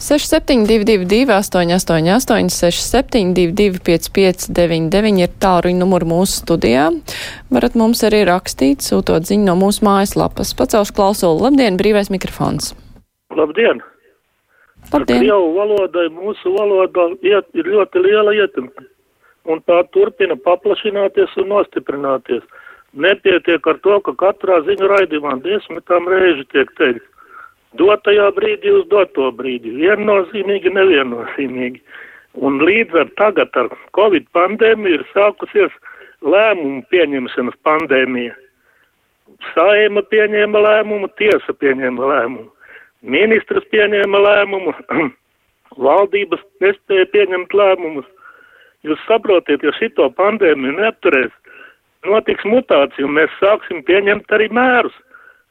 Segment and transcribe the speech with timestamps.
[0.00, 6.86] 6722, 888, 672, 559, ir tālruņa numuri mūsu studijā.
[7.52, 10.54] Varat mums arī rakstīt, sūtot ziņu no mūsu mājaslapas.
[10.56, 11.44] Pacelšu klausulu.
[11.44, 12.72] Labdien, brīvais mikrofons!
[13.36, 13.84] Labdien!
[14.88, 15.26] Labdien!
[15.28, 18.88] Jau valodai mūsu valodā iet, ir ļoti liela ietekme,
[19.52, 22.40] un tā turpina paplašināties un nostiprināties.
[22.96, 27.04] Nepietiek ar to, ka katrā ziņu raidījumā desmitām reizi tiek teikts,
[27.78, 31.82] dotajā brīdī uz doto brīdi, viennozīmīgi, neviennozīmīgi.
[32.46, 35.74] Un līdz ar tagad ar Covid pandēmiju ir sākusies
[36.22, 38.36] lēmumu pieņemšanas pandēmija.
[39.54, 42.48] Saima pieņēma lēmumu, tiesa pieņēma lēmumu,
[43.02, 44.74] ministrs pieņēma lēmumu,
[45.86, 48.08] valdības nespēja pieņemt lēmumus.
[48.86, 51.32] Jūs saprotiet, ja šito pandēmiju neapturēs,
[52.08, 54.94] notiks mutācija, un mēs sāksim pieņemt arī mērus,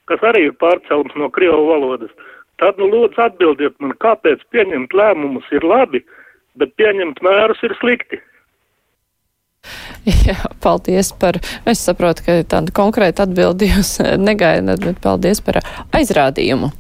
[0.10, 2.12] kas arī ir pārcelums no krievu valodas.
[2.60, 6.04] Tad, nu, lūdzu, atbildiet man, kāpēc pieņemt lēmumus ir labi,
[6.60, 8.20] bet pieņemt mērus ir slikti.
[10.28, 13.98] Jā, paldies par, es saprotu, ka tāda konkrēta atbildi jūs
[14.30, 15.62] negaidat, bet paldies par
[15.96, 16.72] aizrādījumu.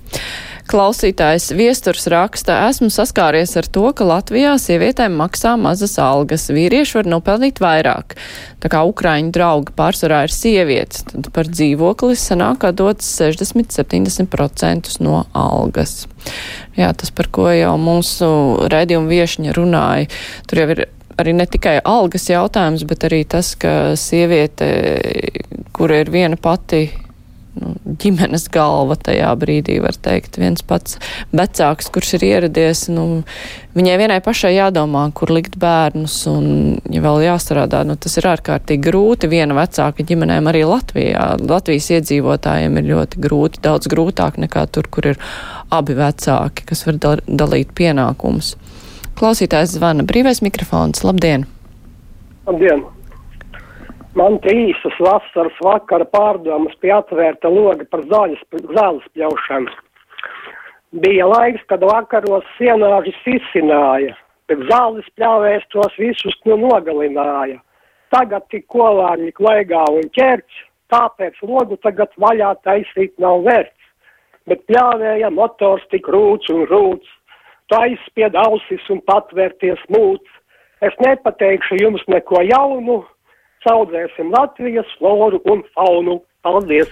[0.69, 7.09] Klausītājs viesturs raksta, esmu saskāries ar to, ka Latvijā sievietēm maksā mazas algas, vīrieši var
[7.09, 8.13] nopelnīt vairāk.
[8.61, 16.05] Tā kā Ukraiņu draugi pārsvarā ir sievietes, tad par dzīvokli sanāk, dots 60-70% no algas.
[16.77, 18.29] Jā, tas, par ko jau mūsu
[18.69, 20.05] redzījuma viešņa runāja,
[20.45, 20.85] tur jau ir
[21.17, 24.69] arī ne tikai algas jautājums, bet arī tas, ka sieviete,
[25.73, 26.85] kura ir viena pati
[27.99, 30.39] ģimenes galva tajā brīdī, var teikt.
[30.41, 30.97] Viens pats
[31.35, 33.23] vecāks, kurš ir ieradies, nu,
[33.77, 36.49] viņai vienai pašai jādomā, kur likt bērnus, un,
[36.91, 39.31] ja vēl jāstrādā, nu, tas ir ārkārtīgi grūti.
[39.31, 41.25] Viena vecāka ģimenēm arī Latvijā.
[41.43, 45.21] Latvijas iedzīvotājiem ir ļoti grūti, daudz grūtāk nekā tur, kur ir
[45.73, 48.55] abi vecāki, kas var dal dalīt pienākumus.
[49.19, 51.03] Klausītājs zvana brīvais mikrofons.
[51.03, 51.43] Labdien!
[52.47, 52.87] Labdien!
[54.17, 58.39] Man trīsas vasaras vakara pārdomas pie atvērta loga par zāles,
[58.73, 59.69] zāles pļaušanu.
[61.03, 64.15] Bija laiks, kad vakaros sienāži sisināja,
[64.49, 67.59] bet zāles pļāvēs tos visus nu nogalināja.
[68.09, 70.57] Tagad tik kolāņi klaigā un ķerts,
[70.89, 73.77] tāpēc logu tagad vaļā taisīt nav vērts.
[74.49, 77.05] Bet pļāvēja motors tik rūts un rūts,
[77.69, 80.25] tais pie ausis un patvērties mūts.
[80.81, 83.03] Es nepateikšu jums neko jaunu,
[83.65, 86.19] saudzēsim Latvijas floru un faunu.
[86.45, 86.91] Paldies!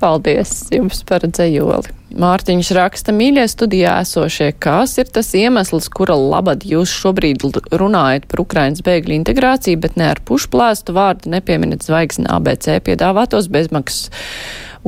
[0.00, 1.92] Paldies jums par dzējoli.
[2.20, 7.44] Mārtiņš raksta, mīļie studijā esošie, kas ir tas iemesls, kura labad jūs šobrīd
[7.76, 14.08] runājat par Ukrainas bēgļu integrāciju, bet ne ar pušplēstu vārdu nepieminat zvaigzni ABC piedāvātos bezmaksas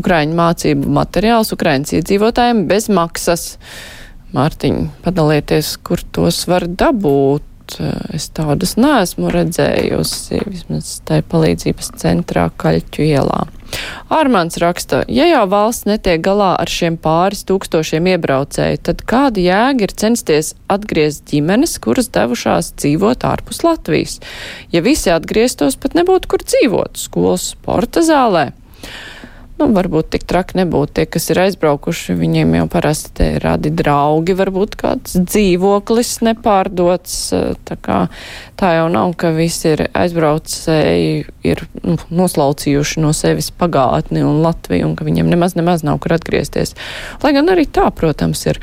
[0.00, 3.50] Ukraiņu mācību materiālus Ukrainas iedzīvotājiem bez maksas.
[4.32, 7.44] Mārtiņ, padalieties, kur tos var dabūt
[8.14, 13.42] es tādus neesmu redzējusi, vismaz tai palīdzības centrā Kaļķu ielā.
[14.12, 19.86] Ārmāns raksta, ja jau valsts netiek galā ar šiem pāris tūkstošiem iebraucēju, tad kāda jēga
[19.86, 24.18] ir censties atgriezt ģimenes, kuras devušās dzīvot ārpus Latvijas?
[24.74, 28.50] Ja visi atgrieztos, pat nebūtu kur dzīvot- skolas sporta zālē.
[29.62, 32.16] Nu, varbūt tik traki nebūtu tie, kas ir aizbraukuši.
[32.18, 37.14] Viņiem jau parasti te radi draugi, varbūt kāds dzīvoklis nepārdots.
[37.68, 37.98] Tā, kā,
[38.58, 44.88] tā jau nav, ka visi ir aizbraucēji, ir nu, noslaucījuši no sevis pagātni un Latviju,
[44.88, 46.74] un ka viņiem nemaz, nemaz nav kur atgriezties.
[47.22, 48.58] Lai gan arī tā, protams, ir.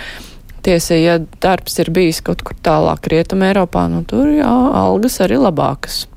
[0.59, 5.39] Tiesa, ja darbs ir bijis kaut kur tālāk rietumē Eiropā, nu tur jā, algas arī
[5.39, 6.09] labākas.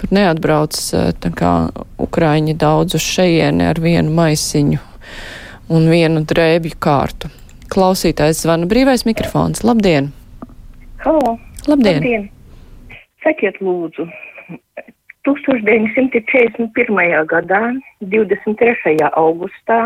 [0.00, 0.76] Tur neatbrauc
[1.20, 1.52] tā kā
[2.00, 4.78] Ukraiņi daudz uz šejieni ar vienu maisiņu
[5.76, 7.28] un vienu drēbju kārtu.
[7.70, 9.60] Klausītājs zvana brīvais mikrofons.
[9.60, 10.08] Labdien!
[11.04, 11.36] Halo!
[11.68, 12.00] Labdien!
[12.00, 12.24] Labdien.
[13.20, 14.06] Sakiet lūdzu,
[15.28, 16.72] 1941.
[17.28, 17.60] gadā,
[18.00, 18.96] 23.
[19.20, 19.80] augustā,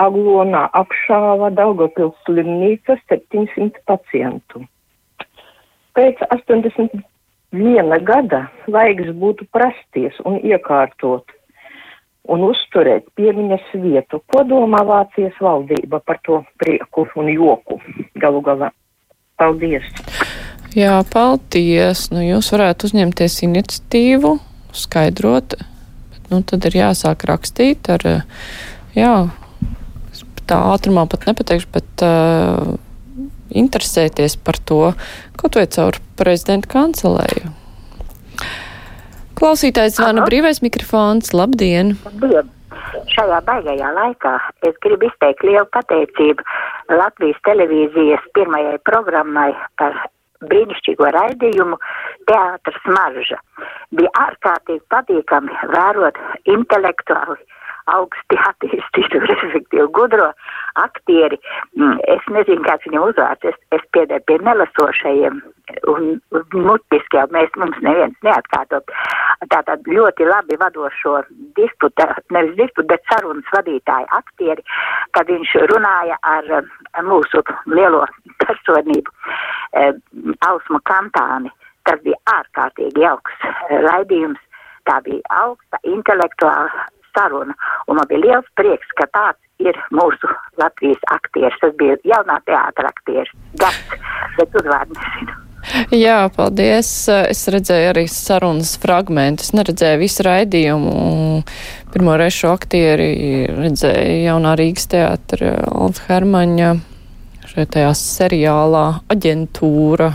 [0.00, 4.64] Aglonā apšāva Daugavpils slimnīca 700 pacientu.
[5.96, 7.04] Pēc 80
[7.56, 11.32] viena gada laiks būtu prasties un iekārtot
[12.32, 14.20] un uzturēt piemiņas vietu.
[14.32, 17.78] Ko domā Vācijas valdība par to prieku un joku
[18.18, 18.72] galu galā?
[19.36, 19.86] Paldies!
[20.76, 22.08] Jā, paldies!
[22.12, 24.36] Nu, jūs varētu uzņemties iniciatīvu,
[24.76, 25.56] skaidrot,
[26.12, 28.04] bet nu, tad ir jāsāk rakstīt ar,
[28.96, 29.12] jā,
[30.48, 32.76] tā ātrumā pat nepateikšu, bet uh,
[33.62, 34.82] interesēties par to,
[35.40, 37.54] kaut vai caur prezidenta kancelēju.
[39.36, 41.34] Klausītājs zvana brīvais mikrofons.
[41.36, 41.96] Labdien!
[42.08, 42.52] Labdien!
[43.12, 44.34] šajā baigajā laikā
[44.68, 46.44] es gribu izteikt lielu pateicību
[47.00, 49.50] Latvijas televīzijas pirmajai programmai
[49.80, 49.98] par
[50.50, 51.78] brīnišķīgo raidījumu
[52.28, 53.38] Teātras marža.
[53.96, 56.20] Bija ārkārtīgi patīkami vērot
[56.56, 57.38] intelektuāli
[57.92, 60.30] augsti attīstītu, respektīvi gudro
[60.82, 61.38] aktieri.
[61.78, 65.42] Mm, es nezinu, kāds viņam uzvārds, es, es piederu pie nelasošajiem
[65.90, 66.06] un,
[66.54, 68.92] mutiski jau mēs mums neviens neatkārtot.
[69.52, 71.18] Tātad ļoti labi vadošo
[71.58, 74.64] disputa, nevis disputa, bet sarunas vadītāju aktieri,
[75.16, 76.50] kad viņš runāja ar
[77.06, 77.42] mūsu
[77.72, 78.04] lielo
[78.44, 79.14] personību,
[79.72, 79.92] e,
[80.48, 81.52] Ausmu Kantāni.
[81.86, 84.42] Tas bija ārkārtīgi jauks raidījums.
[84.86, 86.86] Tā bija augsta intelektuāla
[87.16, 87.56] saruna.
[87.88, 90.30] Un man bija liels prieks, ka tāds ir mūsu
[90.60, 91.58] Latvijas aktieris.
[91.62, 93.32] Tas bija jaunā teātra aktieris.
[93.60, 93.98] Gats,
[94.38, 95.42] bet uzvārdu nezinu.
[95.90, 96.88] Jā, paldies.
[97.10, 100.92] Es redzēju arī sarunas fragmentus, neredzēju visu raidījumu.
[101.94, 103.08] Pirmo reizi šo aktieri
[103.50, 106.74] redzēju jaunā Rīgas teātra Alfa Hermaņa
[107.50, 110.12] šajā seriālā aģentūra.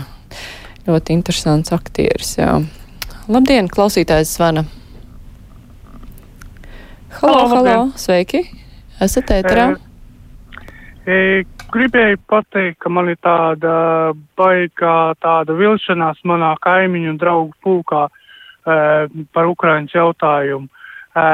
[0.86, 2.56] Ļoti interesants aktieris, jā.
[3.30, 4.64] Labdien, klausītājs zvana.
[7.20, 7.88] Halo, halo, halo.
[7.94, 8.40] sveiki!
[9.04, 9.66] Esat ēterā?
[11.04, 11.16] E, e,
[11.74, 13.74] gribēju pateikt, ka man ir tāda
[14.38, 18.12] baigā tāda vilšanās manā kaimiņu un draugu pulkā e,
[19.36, 20.70] par Ukraiņas jautājumu.
[20.70, 21.26] E,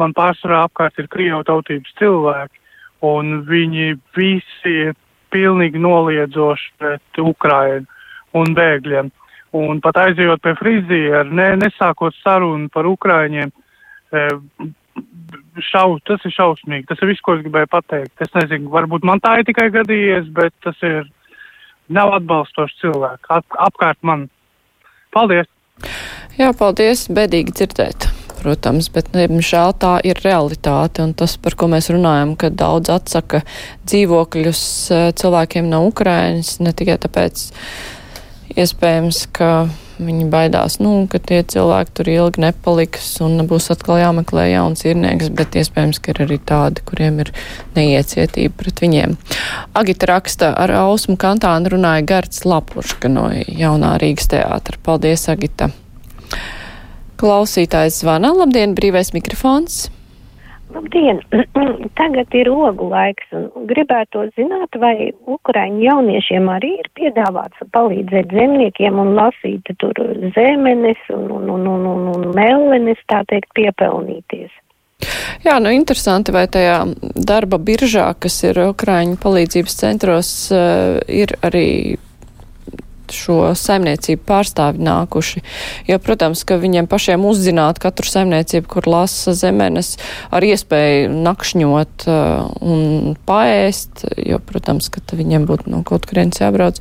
[0.00, 2.62] man pārsvarā apkārt ir Krievu tautības cilvēki,
[3.10, 4.94] un viņi visi ir
[5.34, 7.90] pilnīgi noliedzoši pret Ukrainu
[8.38, 9.10] un bēgļiem.
[9.58, 14.24] Un pat aizejot pie frizieru, ne, nesākot sarunu par Ukraiņiem, e,
[15.62, 16.86] šau, tas ir šausmīgi.
[16.90, 18.14] Tas ir viss, ko es gribēju pateikt.
[18.24, 21.08] Es nezinu, varbūt man tā ir tikai gadījies, bet tas ir
[21.92, 24.28] nav atbalstoši cilvēki ap, apkārt man.
[25.14, 25.48] Paldies!
[26.38, 27.06] Jā, paldies!
[27.12, 28.08] Bēdīgi dzirdēt.
[28.44, 33.40] Protams, bet, diemžēl, tā ir realitāte, un tas, par ko mēs runājam, ka daudz atsaka
[33.88, 37.46] dzīvokļus eh, cilvēkiem no Ukrainas, ne tikai tāpēc,
[38.60, 39.48] iespējams, ka
[39.94, 45.30] Viņi baidās, nu, ka tie cilvēki tur ilgi nepaliks un būs atkal jāmeklē jauns īrnieks,
[45.38, 47.30] bet iespējams, ka ir arī tādi, kuriem ir
[47.76, 49.14] neiecietība pret viņiem.
[49.78, 54.82] Agita raksta ar Ausmu kantānu runāja Gards Lapuška no jaunā Rīgas teātra.
[54.82, 55.70] Paldies, Agita!
[57.14, 58.34] Klausītājs zvana.
[58.34, 59.84] Labdien, brīvais mikrofons!
[60.74, 61.20] Labdien!
[62.00, 63.30] Tagad ir ogu laiks
[63.70, 69.94] gribētu zināt, vai Ukraiņu jauniešiem arī ir piedāvāts palīdzēt zemniekiem un lasīt tur
[70.34, 74.52] zemenes un, un, un, un, un, un mellenes, tā teikt, piepelnīties.
[75.44, 76.78] Jā, nu interesanti, vai tajā
[77.28, 81.98] darba biržā, kas ir Ukraiņu palīdzības centros, eh, ir arī
[83.12, 85.42] šo saimniecību pārstāvi nākuši.
[85.90, 89.96] Jo, protams, ka viņiem pašiem uzzināt katru saimniecību, kur lasa zemenes,
[90.34, 96.80] ar iespēju nakšņot uh, un paēst, jo, protams, ka viņiem būtu no kaut kurienes jābrauc.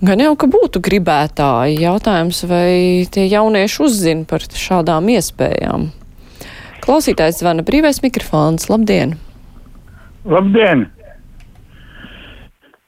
[0.00, 1.82] Gan jau, ka būtu gribētāji.
[1.82, 5.90] Jautājums, vai tie jaunieši uzzina par šādām iespējām.
[6.80, 8.70] Klausītājs zvana brīvais mikrofons.
[8.72, 9.18] Labdien!
[10.24, 10.86] Labdien!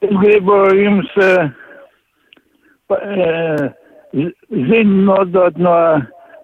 [0.03, 1.53] Es gribu jums uh,
[4.13, 5.75] ziņu nodot no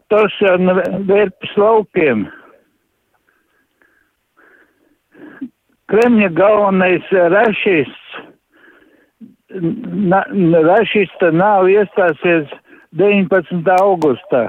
[0.09, 0.73] Tošana
[1.05, 2.25] vērpas laukiem.
[5.89, 8.17] Kremļa galvenais rašists,
[10.09, 10.23] na,
[10.69, 12.49] rašista nav iestāsies
[12.97, 13.69] 19.
[13.81, 14.43] augustā.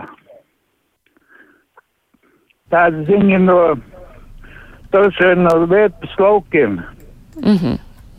[2.73, 3.59] Tāda ziņa no
[4.93, 6.81] Tošana vērpas laukiem.
[7.41, 7.77] Mm -hmm.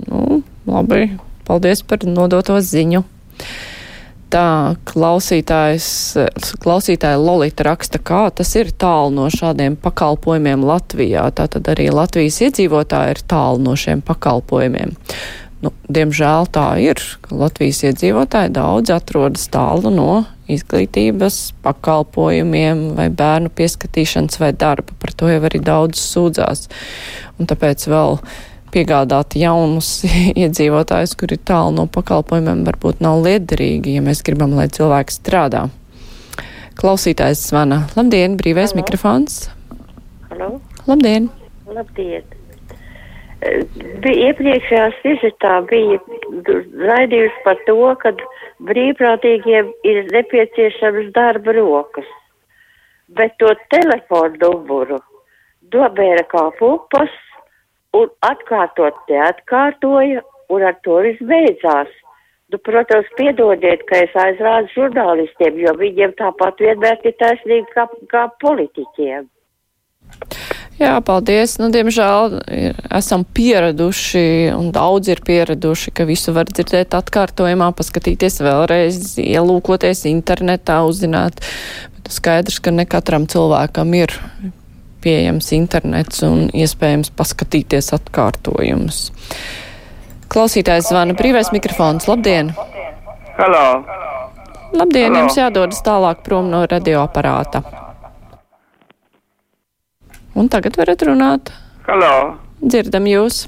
[0.07, 1.09] nu, labi,
[1.47, 3.03] paldies par nodoto ziņu
[4.31, 11.25] tā klausītāja Lolita raksta, kā tas ir tālu no šādiem pakalpojumiem Latvijā.
[11.35, 14.91] Tātad arī Latvijas iedzīvotāji ir tālu no šiem pakalpojumiem.
[15.61, 23.49] Nu, diemžēl tā ir, ka Latvijas iedzīvotāji daudz atrodas tālu no izglītības pakalpojumiem vai bērnu
[23.55, 24.91] pieskatīšanas vai darba.
[24.99, 26.65] Par to jau arī daudz sūdzās.
[27.37, 28.17] Un tāpēc vēl
[28.73, 30.01] piegādāt jaunus
[30.41, 35.67] iedzīvotājus, kuri tālu no pakalpojumiem varbūt nav liederīgi, ja mēs gribam, lai cilvēks strādā.
[36.79, 37.83] Klausītājs zvana.
[37.97, 38.81] Labdien, brīvais Halo.
[38.81, 39.41] mikrofons.
[40.31, 40.53] Halo.
[40.87, 41.27] Labdien.
[41.69, 42.23] Labdien.
[44.01, 45.97] Bija iepriekšējā vizītā bija
[46.91, 48.13] raidījums par to, ka
[48.69, 52.09] brīvprātīgiem ir nepieciešams darba rokas,
[53.17, 55.01] bet to telefonu numuru
[55.73, 57.17] dobēra kā pupas
[57.97, 61.91] un atkārtot te atkārtoja, un ar to viss beidzās.
[62.51, 68.25] Nu, protams, piedodiet, ka es aizrādu žurnālistiem, jo viņiem tāpat vienmēr ir taisnība kā, kā
[68.43, 69.29] politiķiem.
[70.81, 71.55] Jā, paldies.
[71.61, 74.23] Nu, diemžēl ir, esam pieraduši,
[74.55, 81.39] un daudz ir pieraduši, ka visu var dzirdēt atkārtojumā, paskatīties vēlreiz, ielūkoties internetā, uzzināt.
[81.95, 84.17] Bet skaidrs, ka ne katram cilvēkam ir
[85.01, 89.03] pieejams internets un iespējams paskatīties atkārtojumus.
[90.31, 92.07] Klausītājs zvana brīvais mikrofons.
[92.07, 92.53] Labdien!
[93.37, 93.65] Halo!
[94.71, 95.23] Labdien, Halo.
[95.25, 97.63] jums jādodas tālāk prom no radioaparāta.
[100.35, 101.51] Un tagad varat runāt.
[101.89, 102.13] Halo!
[102.61, 103.47] Dzirdam jūs.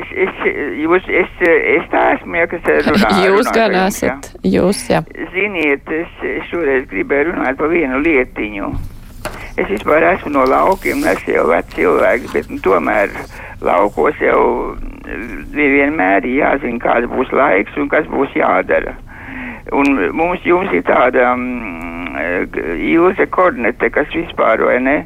[0.00, 0.38] Es, es,
[0.80, 3.10] jūs, es, es tā esmu, ja, kas runā.
[3.26, 4.14] jūs runā gan jums, ja.
[4.14, 4.46] esat.
[4.46, 5.02] Jūs, jā.
[5.34, 8.70] Ziniet, es, es šoreiz gribēju runāt par vienu lietiņu.
[9.60, 13.12] Es vispār esmu no laukiem, es jau vecs cilvēks, bet nu, tomēr
[13.66, 14.40] laukos jau
[15.52, 18.96] vienmēr ir jāzina, kāds būs laiks un kas būs jādara.
[19.76, 24.96] Un mums jums ir tāda mm, Ilze Kornete, kas vispār, vai ne,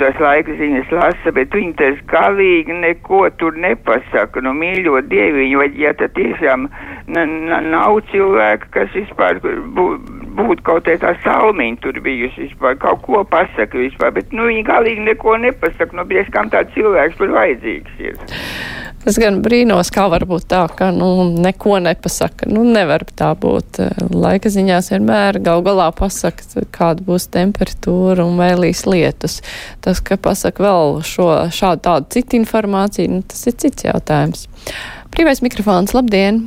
[0.00, 4.42] tas laika ziņas lasa, bet viņi tas galīgi neko tur nepasaka.
[4.44, 6.68] Nu, mīļo dieviņu, vai ja tad tiešām
[7.12, 13.22] nav cilvēka, kas vispār būtu būt kaut kā tā salmiņa tur bijusi vispār, kaut ko
[13.28, 18.00] pasaka vispār, bet, nu, viņi galīgi neko nepasaka, nu, bies kam tāds cilvēks tur vajadzīgs
[18.00, 18.16] ir.
[19.02, 22.46] Es gan brīnos, kā var būt tā, ka, nu, neko nepasaka.
[22.46, 23.80] Nu, nevar tā būt.
[24.14, 29.40] Laika ziņās vienmēr gal galā pasaka, kāda būs temperatūra un vēlīs lietus.
[29.82, 34.46] Tas, ka pasaka vēl šo šādu tādu citu informāciju, nu, tas ir cits jautājums.
[35.10, 36.44] Brīvais mikrofons, labdien!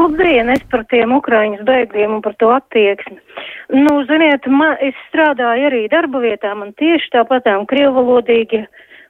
[0.00, 3.18] Labdien, es par tiem Ukraiņas bēgļiem un par to attieksmi.
[3.74, 8.64] Nu, ziniet, man, es strādāju arī darba vietā, man tieši tāpatām krievvalodīgi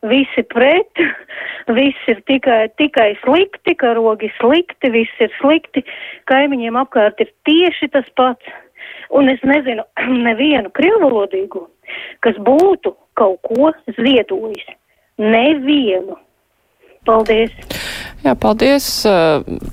[0.06, 1.02] visi pret,
[1.76, 5.84] viss ir tikai, tikai slikti, karogi slikti, viss ir slikti,
[6.30, 8.56] kaimiņiem apkārt ir tieši tas pats.
[9.10, 9.84] Un es nezinu
[10.26, 11.66] nevienu krievvalodīgu,
[12.24, 14.66] kas būtu kaut ko ziedojis.
[15.20, 16.16] Nevienu.
[17.04, 17.52] Paldies!
[18.24, 18.86] Jā, paldies.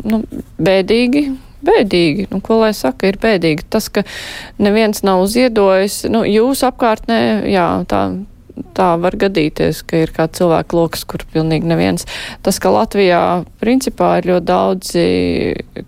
[0.07, 0.23] Nu,
[0.63, 1.27] bēdīgi.
[1.67, 3.65] Bēdīgi, nu, ko lai saka, ir bēdīgi.
[3.73, 4.03] Tas, ka
[4.61, 7.17] neviens nav ziedojis, nu, jūsu apkārtnē,
[7.49, 8.01] jā, tā,
[8.77, 12.07] tā var gadīties, ka ir kā cilvēku lokus, kur pilnīgi neviens.
[12.45, 13.21] Tas, ka Latvijā
[13.61, 15.05] principā ir ļoti daudzi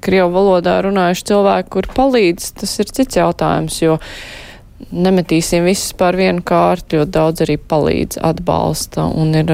[0.04, 4.00] krievu valodā runājuši cilvēki, kur palīdz, tas ir cits jautājums, jo
[4.96, 9.52] nemetīsim visus pār vienu kārtu, jo daudz arī palīdz, atbalsta un ir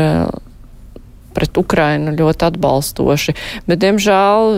[1.35, 3.35] pret Ukrainu ļoti atbalstoši,
[3.67, 4.53] bet, diemžēl,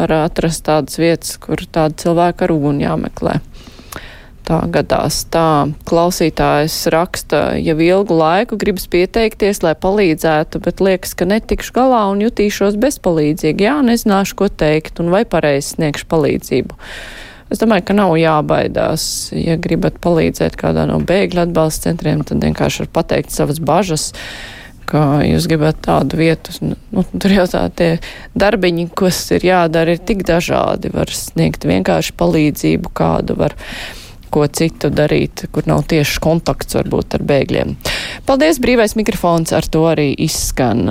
[0.00, 3.38] var atrast tādas vietas, kur tādi cilvēki ar uguni jāmeklē.
[4.46, 5.24] Tā gadās.
[5.34, 12.04] Tā klausītājs raksta, jau ilgu laiku gribas pieteikties, lai palīdzētu, bet liekas, ka netikšu galā
[12.12, 13.66] un jutīšos bezpalīdzīgi.
[13.66, 16.78] Jā, nezināšu, ko teikt un vai pareizi sniegšu palīdzību.
[17.50, 19.08] Es domāju, ka nav jābaidās.
[19.34, 24.12] Ja gribat palīdzēt kādā no bēgļu atbalsta centriem, tad vienkārši var pateikt savas bažas
[24.86, 27.88] ka jūs gribat tādu vietu, nu, tur jau tā tie
[28.38, 30.92] darbiņi, kas ir jādara, ir tik dažādi.
[30.94, 33.56] Var sniegt vienkārši palīdzību, kādu var
[34.32, 37.74] ko citu darīt, kur nav tieši kontakts varbūt ar bēgļiem.
[38.28, 40.86] Paldies, brīvais mikrofons ar to arī izskan.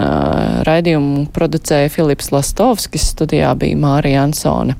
[0.67, 4.77] Raidījumu producēja Filips Lastovskis, studijā bija Mārija Ansone.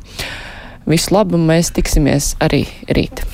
[0.86, 3.26] Visu labu, mēs tiksimies arī rīt.